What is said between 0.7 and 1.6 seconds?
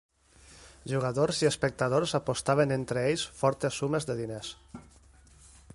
Jugadors i